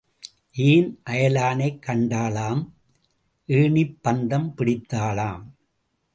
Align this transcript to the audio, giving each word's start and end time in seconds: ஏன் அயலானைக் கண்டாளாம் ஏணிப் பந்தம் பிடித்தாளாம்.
ஏன் 0.63 0.87
அயலானைக் 1.09 1.83
கண்டாளாம் 1.87 2.63
ஏணிப் 3.49 3.97
பந்தம் 4.03 4.49
பிடித்தாளாம். 4.57 5.43